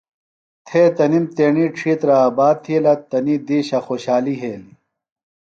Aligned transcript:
تھے 0.67 0.83
تنِم 0.95 1.25
تیݨی 1.35 1.65
ڇِھیترہ 1.75 2.15
آباد 2.27 2.55
تِھیلہ۔ 2.63 2.93
تنی 3.09 3.35
دِیشہ 3.47 3.79
خوشحالیۡ 3.87 4.37
یھیلیۡ۔ 4.39 4.73